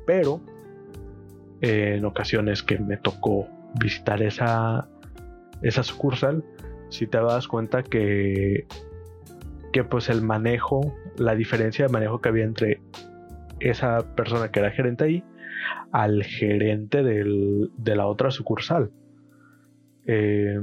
Pero 0.07 0.41
en 1.61 2.05
ocasiones 2.05 2.63
que 2.63 2.79
me 2.79 2.97
tocó 2.97 3.49
visitar 3.81 4.23
esa, 4.23 4.89
esa 5.63 5.83
sucursal, 5.83 6.45
si 6.91 7.07
te 7.07 7.19
das 7.19 7.49
cuenta 7.49 7.83
que, 7.83 8.67
que 9.73 9.85
pues 9.85 10.11
el 10.11 10.23
manejo, 10.23 10.95
la 11.17 11.35
diferencia 11.35 11.87
de 11.87 11.93
manejo 11.93 12.21
que 12.21 12.29
había 12.29 12.45
entre 12.45 12.83
esa 13.61 14.15
persona 14.15 14.51
que 14.51 14.61
era 14.61 14.71
gerente 14.71 15.05
ahí 15.05 15.25
al 15.93 16.25
gerente 16.25 17.03
de 17.03 17.97
la 17.97 18.07
otra 18.07 18.31
sucursal. 18.31 18.91
Eh, 20.07 20.61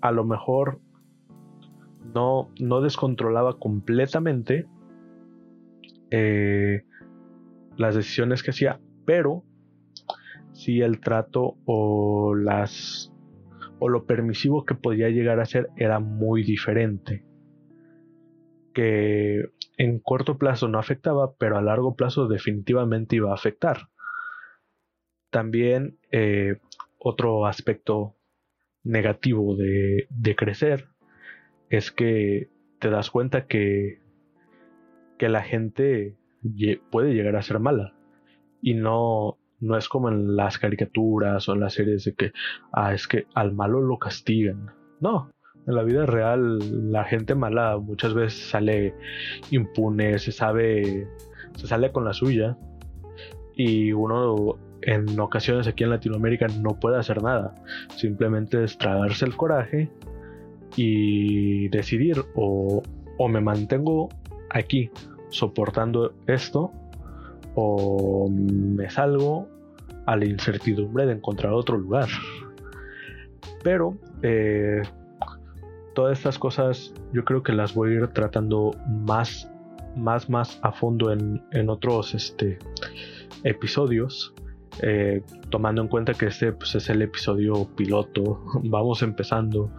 a 0.00 0.12
lo 0.12 0.24
mejor 0.24 0.80
no, 2.14 2.50
no 2.58 2.80
descontrolaba 2.80 3.58
completamente 3.58 4.66
eh, 6.10 6.84
las 7.76 7.94
decisiones 7.94 8.42
que 8.42 8.50
hacía, 8.50 8.80
pero 9.04 9.44
si 10.52 10.80
el 10.80 11.00
trato 11.00 11.56
o 11.66 12.34
las 12.34 13.12
o 13.78 13.88
lo 13.88 14.06
permisivo 14.06 14.64
que 14.64 14.74
podía 14.74 15.10
llegar 15.10 15.40
a 15.40 15.44
ser 15.44 15.68
era 15.76 16.00
muy 16.00 16.42
diferente. 16.42 17.24
Que 18.72 19.50
en 19.76 19.98
corto 19.98 20.38
plazo 20.38 20.68
no 20.68 20.78
afectaba, 20.78 21.34
pero 21.34 21.58
a 21.58 21.62
largo 21.62 21.94
plazo 21.94 22.26
definitivamente 22.26 23.16
iba 23.16 23.30
a 23.30 23.34
afectar. 23.34 23.88
También 25.30 25.98
eh, 26.10 26.56
otro 26.98 27.46
aspecto 27.46 28.15
negativo 28.86 29.56
de, 29.56 30.06
crecer 30.36 30.88
es 31.68 31.90
que 31.90 32.48
te 32.78 32.88
das 32.88 33.10
cuenta 33.10 33.46
que, 33.46 34.00
que 35.18 35.28
la 35.28 35.42
gente 35.42 36.16
puede 36.90 37.14
llegar 37.14 37.36
a 37.36 37.42
ser 37.42 37.58
mala. 37.58 37.94
Y 38.62 38.74
no, 38.74 39.38
no 39.60 39.76
es 39.76 39.88
como 39.88 40.08
en 40.08 40.36
las 40.36 40.58
caricaturas 40.58 41.48
o 41.48 41.54
en 41.54 41.60
las 41.60 41.74
series 41.74 42.04
de 42.04 42.14
que 42.14 42.32
ah, 42.72 42.94
es 42.94 43.08
que 43.08 43.26
al 43.34 43.52
malo 43.52 43.80
lo 43.80 43.98
castigan. 43.98 44.70
No, 45.00 45.30
en 45.66 45.74
la 45.74 45.82
vida 45.82 46.06
real 46.06 46.92
la 46.92 47.04
gente 47.04 47.34
mala 47.34 47.78
muchas 47.78 48.14
veces 48.14 48.50
sale 48.50 48.94
impune, 49.50 50.18
se 50.18 50.32
sabe, 50.32 51.08
se 51.56 51.66
sale 51.66 51.90
con 51.90 52.04
la 52.04 52.12
suya. 52.12 52.56
Y 53.56 53.92
uno 53.92 54.58
en 54.82 55.18
ocasiones 55.18 55.66
aquí 55.66 55.84
en 55.84 55.90
Latinoamérica 55.90 56.46
no 56.60 56.78
puede 56.78 56.98
hacer 56.98 57.22
nada. 57.22 57.54
Simplemente 57.96 58.62
es 58.64 58.78
tragarse 58.78 59.24
el 59.24 59.36
coraje 59.36 59.90
y 60.76 61.68
decidir 61.68 62.24
o, 62.34 62.82
me 63.28 63.40
mantengo 63.40 64.08
aquí 64.50 64.90
soportando 65.30 66.12
esto 66.26 66.70
o 67.54 68.28
me 68.30 68.88
salgo 68.90 69.48
a 70.04 70.16
la 70.16 70.26
incertidumbre 70.26 71.06
de 71.06 71.12
encontrar 71.12 71.52
otro 71.52 71.78
lugar. 71.78 72.08
Pero 73.64 73.96
eh, 74.22 74.82
todas 75.94 76.18
estas 76.18 76.38
cosas 76.38 76.92
yo 77.12 77.24
creo 77.24 77.42
que 77.42 77.52
las 77.52 77.74
voy 77.74 77.92
a 77.92 77.94
ir 77.94 78.08
tratando 78.08 78.72
más, 78.86 79.50
más, 79.96 80.28
más 80.28 80.60
a 80.62 80.70
fondo 80.70 81.10
en, 81.10 81.42
en 81.52 81.70
otros 81.70 82.14
este, 82.14 82.58
episodios 83.42 84.34
Eh, 84.82 85.22
tomando 85.50 85.80
en 85.80 85.88
cuenta 85.88 86.12
que 86.12 86.26
este 86.26 86.52
pues, 86.52 86.74
es 86.74 86.90
el 86.90 87.00
episodio 87.00 87.66
piloto, 87.76 88.42
vamos 88.64 89.02
empezando, 89.02 89.70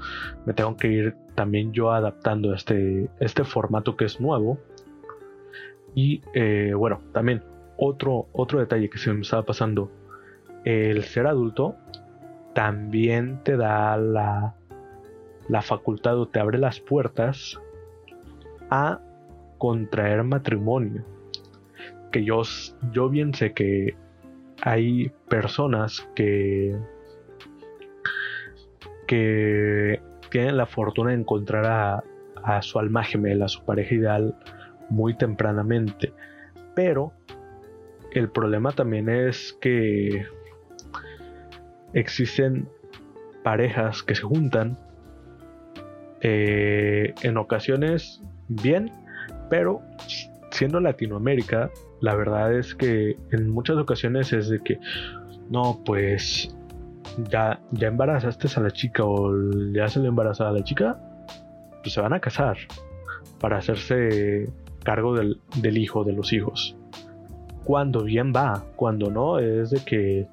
me 0.46 0.54
tengo 0.54 0.76
que 0.76 0.88
ir 0.88 1.16
también 1.36 1.72
yo 1.72 1.92
adaptando 1.92 2.54
este, 2.54 3.10
este 3.20 3.44
formato 3.44 3.96
que 3.96 4.06
es 4.06 4.20
nuevo. 4.20 4.60
Y 5.94 6.22
eh, 6.34 6.74
bueno, 6.76 7.02
también 7.14 7.44
otro, 7.78 8.28
otro 8.34 8.60
detalle 8.60 8.90
que 8.90 8.98
se 8.98 9.14
me 9.14 9.22
estaba 9.22 9.44
pasando, 9.44 9.92
el 10.66 11.04
ser 11.04 11.28
adulto 11.28 11.76
también 12.54 13.44
te 13.44 13.56
da 13.56 13.98
la, 13.98 14.56
la 15.48 15.62
facultad 15.62 16.20
o 16.20 16.28
te 16.28 16.40
abre 16.40 16.58
las 16.58 16.80
puertas 16.80 17.60
a 18.70 19.00
contraer 19.58 20.24
matrimonio. 20.24 21.04
Que 22.12 22.24
yo, 22.24 22.42
yo 22.92 23.10
bien 23.10 23.34
sé 23.34 23.54
que 23.54 23.96
hay 24.62 25.12
personas 25.30 26.08
que, 26.16 26.76
que 29.08 30.02
tienen 30.30 30.58
la 30.58 30.66
fortuna 30.66 31.12
de 31.12 31.18
encontrar 31.18 31.66
a, 31.66 32.04
a 32.44 32.62
su 32.62 32.80
alma 32.80 33.04
gemela, 33.04 33.46
a 33.46 33.50
su 33.50 33.64
pareja 33.64 33.96
ideal 33.96 34.36
muy 34.90 35.16
tempranamente. 35.16 36.14
Pero 36.76 37.14
el 38.12 38.30
problema 38.30 38.72
también 38.72 39.10
es 39.10 39.58
que 39.62 40.26
existen 41.94 42.70
parejas 43.44 44.04
que 44.04 44.16
se 44.16 44.24
juntan 44.24 44.78
eh, 46.22 47.14
en 47.22 47.38
ocasiones 47.38 48.22
bien, 48.48 48.92
pero 49.50 49.82
siendo 50.52 50.80
Latinoamérica, 50.80 51.70
la 52.02 52.16
verdad 52.16 52.54
es 52.54 52.76
que 52.76 53.18
en 53.32 53.50
muchas 53.50 53.78
ocasiones 53.78 54.34
es 54.34 54.50
de 54.50 54.60
que 54.60 54.80
no, 55.50 55.82
pues 55.86 56.56
ya, 57.30 57.60
ya 57.72 57.88
embarazaste 57.88 58.48
a 58.56 58.60
la 58.62 58.72
chica 58.72 59.04
o 59.06 59.32
ya 59.74 59.88
se 59.88 60.00
le 60.00 60.08
embarazada 60.08 60.52
a 60.52 60.54
la 60.54 60.64
chica, 60.64 61.00
pues 61.82 61.94
se 61.94 62.02
van 62.02 62.14
a 62.14 62.20
casar 62.20 62.58
para 63.40 63.58
hacerse 63.58 64.50
cargo 64.84 65.16
del, 65.16 65.40
del 65.62 65.78
hijo, 65.78 66.04
de 66.04 66.14
los 66.14 66.34
hijos. 66.34 66.76
Cuando 67.64 68.04
bien 68.04 68.32
va, 68.36 68.64
cuando 68.76 69.10
no, 69.10 69.40
es 69.40 69.72
de 69.72 69.80
que 69.84 70.28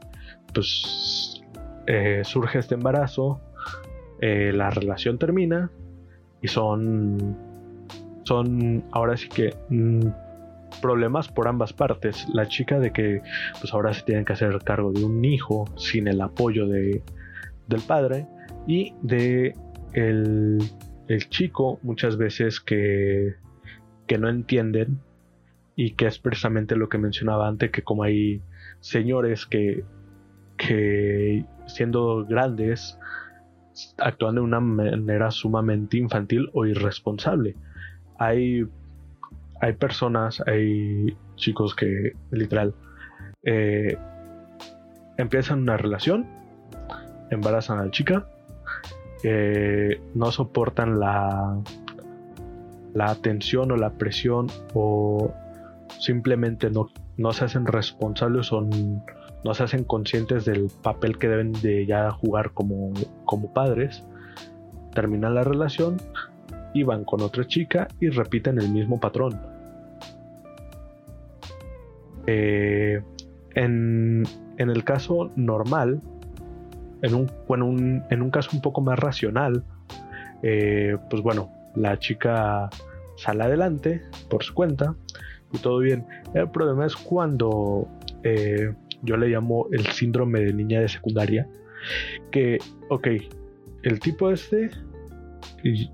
pues 0.53 1.43
eh, 1.87 2.23
surge 2.25 2.59
este 2.59 2.75
embarazo, 2.75 3.41
eh, 4.21 4.53
la 4.55 4.71
relación 4.71 5.19
termina 5.19 5.71
y 6.41 6.49
son, 6.49 7.37
son 8.23 8.85
ahora 8.93 9.17
sí 9.17 9.29
que 9.29 9.55
mm, 9.69 10.07
problemas 10.81 11.29
por 11.29 11.49
ambas 11.49 11.73
partes. 11.73 12.27
La 12.33 12.47
chica 12.47 12.79
de 12.79 12.93
que 12.93 13.23
pues 13.61 13.73
ahora 13.73 13.93
se 13.95 14.03
tienen 14.03 14.25
que 14.25 14.33
hacer 14.33 14.59
cargo 14.65 14.93
de 14.93 15.05
un 15.05 15.25
hijo 15.25 15.65
sin 15.77 16.09
el 16.09 16.21
apoyo 16.21 16.67
de, 16.67 17.03
del 17.69 17.81
padre 17.81 18.27
y 18.67 18.95
de 19.03 19.55
el, 19.93 20.59
el 21.09 21.29
chico 21.29 21.79
muchas 21.83 22.17
veces 22.17 22.61
que, 22.61 23.35
que 24.07 24.19
no 24.19 24.29
entienden 24.29 25.01
y 25.77 25.93
que 25.93 26.07
es 26.07 26.19
precisamente 26.19 26.77
lo 26.77 26.89
que 26.89 26.99
mencionaba 26.99 27.49
antes 27.49 27.71
que 27.71 27.83
como 27.83 28.05
hay 28.05 28.41
señores 28.81 29.47
que, 29.47 29.85
que 30.57 31.45
siendo 31.67 32.25
grandes 32.25 32.99
actuando 33.99 34.41
de 34.41 34.47
una 34.47 34.61
manera 34.61 35.31
sumamente 35.31 35.97
infantil 35.97 36.51
o 36.53 36.65
irresponsable. 36.65 37.57
Hay, 38.19 38.67
hay 39.61 39.73
personas, 39.75 40.43
hay 40.47 41.17
chicos 41.37 41.75
que 41.75 42.13
literal 42.31 42.75
eh, 43.45 43.97
empiezan 45.17 45.63
una 45.63 45.77
relación, 45.77 46.27
embarazan 47.31 47.79
a 47.79 47.85
la 47.85 47.91
chica, 47.91 48.27
eh, 49.23 50.01
no 50.15 50.31
soportan 50.33 50.99
la, 51.01 51.59
la 52.95 53.07
atención 53.07 53.71
o 53.73 53.77
la 53.77 53.91
presión 53.91 54.49
o 54.75 55.33
simplemente 55.99 56.71
no, 56.71 56.89
no 57.17 57.33
se 57.33 57.45
hacen 57.45 57.67
responsables 57.67 58.53
o 58.53 58.61
no 58.63 59.55
se 59.55 59.63
hacen 59.63 59.85
conscientes 59.85 60.45
del 60.45 60.69
papel 60.83 61.19
que 61.19 61.29
deben 61.29 61.53
de 61.53 61.87
ya 61.87 62.11
jugar 62.11 62.53
como, 62.53 62.93
como 63.25 63.53
padres, 63.53 64.05
terminan 64.95 65.35
la 65.35 65.45
relación 65.45 65.97
y 66.75 66.83
van 66.83 67.05
con 67.05 67.23
otra 67.23 67.47
chica 67.47 67.89
y 68.01 68.11
repiten 68.11 68.59
el 68.59 68.69
mismo 68.69 69.01
patrón. 69.01 69.41
Eh, 72.27 73.01
en, 73.55 74.25
en, 74.59 74.71
el 74.71 74.85
caso 74.85 75.31
normal, 75.37 76.01
en 77.03 77.15
un, 77.15 78.03
en 78.11 78.23
un, 78.23 78.31
caso 78.31 78.51
un 78.53 78.61
poco 78.61 78.81
más 78.81 78.99
racional, 78.99 79.63
eh, 80.43 80.97
pues 81.09 81.23
bueno, 81.23 81.51
la 81.75 81.99
chica 81.99 82.69
sale 83.17 83.45
adelante 83.45 84.03
por 84.29 84.43
su 84.43 84.53
cuenta 84.55 84.95
y 85.53 85.59
todo 85.59 85.79
bien. 85.79 86.05
El 86.35 86.51
problema 86.51 86.87
es 86.87 86.97
cuando 86.97 87.87
eh, 88.25 88.75
yo 89.03 89.17
le 89.17 89.29
llamo 89.29 89.69
el 89.71 89.87
síndrome 89.87 90.41
de 90.41 90.53
niña 90.53 90.81
de 90.81 90.89
secundaria, 90.89 91.47
que, 92.31 92.59
ok, 92.89 93.09
el 93.83 94.01
tipo 94.01 94.31
este 94.31 94.71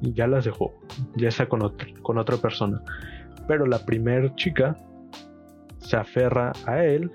ya 0.00 0.26
las 0.26 0.44
dejó, 0.44 0.74
ya 1.16 1.28
está 1.28 1.48
con, 1.48 1.74
con 2.02 2.18
otra 2.18 2.37
persona, 2.37 2.83
pero 3.46 3.66
la 3.66 3.85
primer 3.85 4.35
chica 4.35 4.76
se 5.78 5.96
aferra 5.96 6.52
a 6.66 6.85
él 6.85 7.11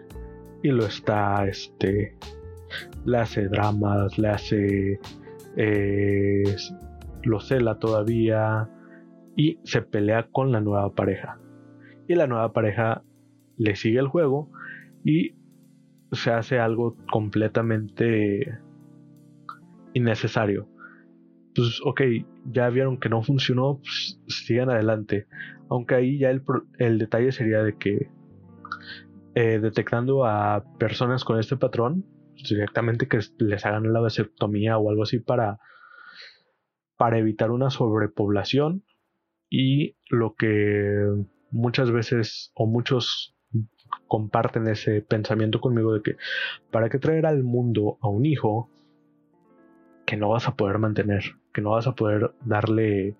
y 0.64 0.70
lo 0.70 0.86
está, 0.86 1.46
este, 1.46 2.18
le 3.06 3.18
hace 3.18 3.48
dramas, 3.48 4.18
le 4.18 4.28
hace, 4.30 5.00
lo 7.24 7.40
cela 7.40 7.78
todavía 7.78 8.70
y 9.36 9.60
se 9.64 9.82
pelea 9.82 10.28
con 10.32 10.52
la 10.52 10.62
nueva 10.62 10.94
pareja. 10.94 11.40
Y 12.08 12.16
la 12.16 12.28
nueva 12.28 12.52
pareja 12.54 13.04
le 13.58 13.76
sigue 13.76 14.00
el 14.00 14.08
juego 14.08 14.50
y 15.04 15.36
se 16.12 16.32
hace 16.32 16.60
algo 16.60 16.96
completamente 17.12 18.60
innecesario. 19.94 20.68
Pues 21.54 21.82
ok, 21.86 22.02
ya 22.46 22.70
vieron 22.70 23.00
que 23.00 23.10
no 23.10 23.24
funcionó, 23.24 23.80
pues, 23.80 24.20
sigan 24.28 24.70
adelante. 24.70 25.28
Aunque 25.70 25.96
ahí 25.96 26.20
ya 26.20 26.30
el, 26.30 26.98
detalle 26.98 27.32
sería 27.32 27.64
de 27.64 27.78
que 27.78 28.10
eh, 29.36 29.60
detectando 29.60 30.26
a 30.26 30.64
personas 30.78 31.24
con 31.24 31.40
este 31.40 31.58
patrón, 31.58 32.06
directamente 32.50 33.08
que 33.08 33.20
les 33.40 33.66
hagan 33.66 33.92
la 33.92 34.00
vasectomía 34.00 34.78
o 34.78 34.90
algo 34.90 35.04
así 35.04 35.20
para, 35.20 35.60
para 36.98 37.18
evitar 37.18 37.52
una 37.52 37.70
sobrepoblación 37.70 38.84
y 39.50 39.96
lo 40.10 40.36
que 40.36 41.08
muchas 41.52 41.92
veces 41.92 42.52
o 42.56 42.68
muchos 42.68 43.36
comparten 44.08 44.68
ese 44.68 45.02
pensamiento 45.02 45.62
conmigo 45.62 45.94
de 45.94 46.02
que 46.02 46.18
para 46.72 46.90
qué 46.90 47.00
traer 47.00 47.26
al 47.26 47.44
mundo 47.44 47.98
a 48.02 48.10
un 48.10 48.26
hijo 48.26 48.70
que 50.06 50.18
no 50.18 50.30
vas 50.30 50.48
a 50.48 50.56
poder 50.56 50.78
mantener, 50.78 51.24
que 51.56 51.62
no 51.62 51.72
vas 51.72 51.88
a 51.88 51.96
poder 51.96 52.32
darle 52.44 53.16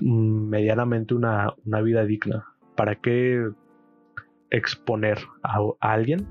mm, 0.00 0.48
medianamente 0.48 1.14
una, 1.14 1.52
vida 1.82 2.04
digna. 2.04 2.46
¿Para 2.76 2.94
qué 2.94 3.50
exponer 4.50 5.18
a, 5.42 5.58
alguien 5.80 6.24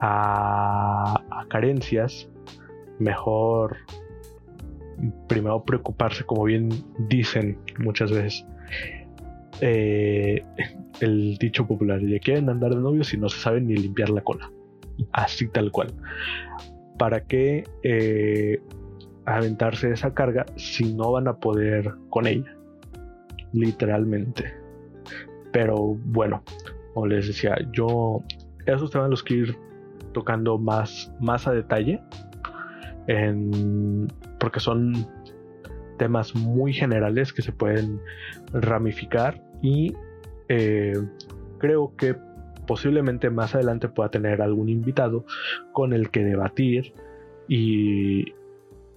a, 0.00 1.46
carencias? 1.48 2.28
Mejor 2.98 3.76
primero 5.28 5.64
preocuparse, 5.64 6.24
como 6.24 6.44
bien 6.44 6.68
dicen 7.08 7.58
muchas 7.78 8.10
veces, 8.10 8.44
eh, 9.60 10.42
el 11.00 11.36
dicho 11.38 11.66
popular, 11.68 12.00
ya 12.00 12.18
quieren 12.18 12.48
andar 12.48 12.74
de 12.74 12.80
novios 12.80 13.14
y 13.14 13.16
no 13.16 13.28
se 13.28 13.38
saben 13.38 13.68
ni 13.68 13.76
limpiar 13.76 14.10
la 14.10 14.22
cola. 14.22 14.50
Así 15.12 15.48
tal 15.48 15.70
cual. 15.70 15.94
¿Para 16.98 17.24
qué 17.24 17.64
eh, 17.84 18.60
aventarse 19.26 19.90
esa 19.90 20.14
carga 20.14 20.46
si 20.56 20.94
no 20.94 21.12
van 21.12 21.28
a 21.28 21.36
poder 21.36 21.94
con 22.10 22.26
ella? 22.26 22.56
Literalmente. 23.52 24.54
Pero 25.52 25.96
bueno, 26.04 26.42
como 26.94 27.06
les 27.06 27.26
decía, 27.26 27.56
yo 27.72 28.22
esos 28.66 28.90
temas 28.90 29.10
los 29.10 29.22
quiero 29.22 29.48
ir 29.48 29.58
tocando 30.12 30.58
más, 30.58 31.12
más 31.20 31.46
a 31.46 31.52
detalle. 31.52 32.00
porque 34.38 34.60
son 34.60 35.06
temas 35.98 36.34
muy 36.34 36.72
generales 36.72 37.32
que 37.32 37.42
se 37.42 37.52
pueden 37.52 38.00
ramificar 38.52 39.42
y 39.60 39.94
eh, 40.48 40.94
creo 41.58 41.94
que 41.96 42.16
posiblemente 42.66 43.30
más 43.30 43.54
adelante 43.54 43.88
pueda 43.88 44.10
tener 44.10 44.42
algún 44.42 44.68
invitado 44.68 45.24
con 45.72 45.92
el 45.92 46.10
que 46.10 46.24
debatir 46.24 46.92
y 47.48 48.32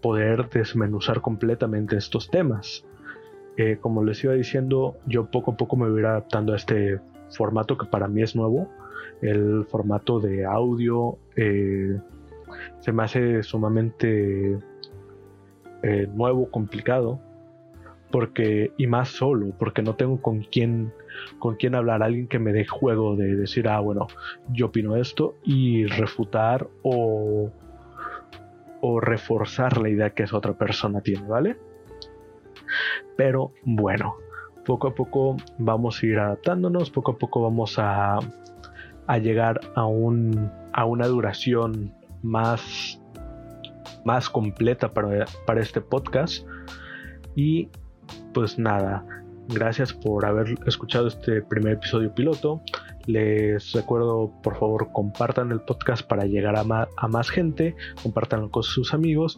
poder 0.06 0.48
desmenuzar 0.52 1.20
completamente 1.20 1.98
estos 1.98 2.30
temas. 2.30 2.86
Eh, 3.58 3.80
como 3.82 4.04
les 4.04 4.24
iba 4.24 4.34
diciendo, 4.34 4.98
yo 5.08 5.32
poco 5.32 5.54
a 5.54 5.58
poco 5.58 5.78
me 5.78 5.90
voy 5.90 6.04
adaptando 6.04 6.54
a 6.54 6.58
este 6.58 7.00
formato 7.32 7.76
que 7.76 7.88
para 7.88 8.08
mí 8.08 8.22
es 8.22 8.36
nuevo 8.36 8.70
el 9.24 9.66
formato 9.66 10.20
de 10.20 10.46
audio 10.46 11.18
eh, 11.36 12.00
se 12.82 12.92
me 12.92 13.02
hace 13.02 13.42
sumamente 13.42 14.60
eh, 15.82 16.08
nuevo, 16.14 16.52
complicado, 16.52 17.20
porque 18.12 18.74
y 18.78 18.86
más 18.86 19.10
solo, 19.10 19.54
porque 19.58 19.82
no 19.82 19.96
tengo 19.96 20.22
con 20.22 20.42
quién 20.44 20.94
con 21.40 21.56
quién 21.56 21.74
hablar, 21.74 22.04
alguien 22.04 22.28
que 22.28 22.38
me 22.38 22.54
dé 22.54 22.68
juego 22.68 23.16
de 23.16 23.36
decir, 23.36 23.68
ah, 23.70 23.80
bueno, 23.80 24.06
yo 24.52 24.68
opino 24.68 24.98
esto 24.98 25.34
y 25.44 25.88
refutar 25.88 26.68
o 26.84 27.50
o 28.88 29.00
reforzar 29.00 29.82
la 29.82 29.90
idea 29.90 30.12
que 30.12 30.24
esa 30.24 30.38
otra 30.38 30.54
persona 30.54 31.02
tiene, 31.02 31.28
¿vale? 31.28 31.58
Pero 33.18 33.52
bueno, 33.64 34.16
poco 34.64 34.90
a 34.90 34.94
poco 34.94 35.38
vamos 35.58 36.02
a 36.02 36.06
ir 36.06 36.20
adaptándonos, 36.20 36.92
poco 36.92 37.14
a 37.14 37.18
poco 37.18 37.42
vamos 37.42 37.80
a, 37.80 38.20
a 39.08 39.18
llegar 39.18 39.60
a, 39.74 39.86
un, 39.86 40.52
a 40.72 40.86
una 40.86 41.08
duración 41.08 41.96
más, 42.22 43.02
más 44.04 44.30
completa 44.30 44.94
para, 44.94 45.26
para 45.48 45.62
este 45.62 45.82
podcast. 45.82 46.46
Y 47.36 47.70
pues 48.34 48.60
nada, 48.60 49.04
gracias 49.48 49.94
por 49.94 50.26
haber 50.26 50.56
escuchado 50.68 51.08
este 51.08 51.42
primer 51.42 51.74
episodio 51.74 52.14
piloto. 52.14 52.62
Les 53.08 53.72
recuerdo, 53.74 54.32
por 54.42 54.58
favor, 54.58 54.92
compartan 54.92 55.52
el 55.52 55.62
podcast 55.62 56.08
para 56.08 56.26
llegar 56.26 56.56
a, 56.56 57.08
más 57.08 57.30
gente, 57.30 57.76
compartanlo 58.02 58.50
con 58.50 58.64
sus 58.64 58.94
amigos 58.94 59.38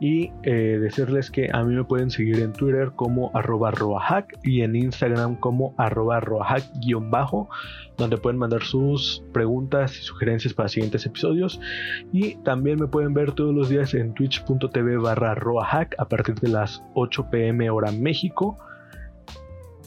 y 0.00 0.30
eh, 0.44 0.78
decirles 0.80 1.30
que 1.30 1.48
a 1.52 1.64
mí 1.64 1.74
me 1.74 1.84
pueden 1.84 2.10
seguir 2.10 2.40
en 2.40 2.52
Twitter 2.52 2.92
como 2.94 3.30
arroba 3.34 3.70
roahack 3.70 4.38
y 4.44 4.62
en 4.62 4.76
Instagram 4.76 5.36
como 5.36 5.74
arroba 5.76 6.20
roahack-bajo, 6.20 7.48
donde 7.96 8.18
pueden 8.18 8.38
mandar 8.38 8.62
sus 8.62 9.24
preguntas 9.32 9.98
y 9.98 10.02
sugerencias 10.02 10.54
para 10.54 10.68
siguientes 10.68 11.04
episodios. 11.04 11.60
Y 12.12 12.36
también 12.44 12.78
me 12.78 12.86
pueden 12.86 13.14
ver 13.14 13.32
todos 13.32 13.54
los 13.54 13.68
días 13.68 13.94
en 13.94 14.14
twitch.tv 14.14 14.96
barra 14.98 15.34
roahack 15.34 15.96
a 15.98 16.06
partir 16.06 16.36
de 16.36 16.48
las 16.48 16.82
8 16.94 17.28
pm 17.30 17.68
hora 17.70 17.90
México 17.90 18.56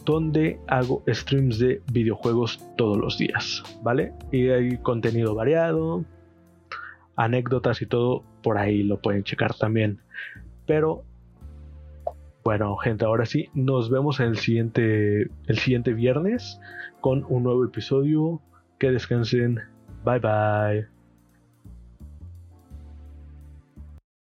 donde 0.06 0.60
hago 0.68 1.04
streams 1.08 1.60
de 1.60 1.82
videojuegos 1.92 2.60
todos 2.78 2.98
los 2.98 3.18
días, 3.18 3.64
¿vale? 3.84 4.14
Y 4.32 4.50
hay 4.50 4.78
contenido 4.78 5.36
variado, 5.36 6.06
anécdotas 7.16 7.82
y 7.82 7.86
todo, 7.86 8.24
por 8.42 8.58
ahí 8.58 8.84
lo 8.84 9.00
pueden 9.00 9.24
checar 9.24 9.54
también. 9.54 10.00
Pero 10.66 11.04
bueno, 12.44 12.76
gente, 12.78 13.06
ahora 13.06 13.26
sí, 13.26 13.50
nos 13.54 13.90
vemos 13.90 14.20
el 14.20 14.38
siguiente 14.38 15.30
el 15.48 15.60
siguiente 15.60 15.94
viernes 15.94 16.60
con 17.00 17.26
un 17.30 17.44
nuevo 17.44 17.66
episodio. 17.66 18.42
Que 18.80 18.90
descansen. 18.90 19.60
Bye 20.04 20.20
bye. 20.20 21.01